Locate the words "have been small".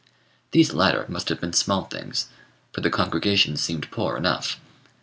1.29-1.83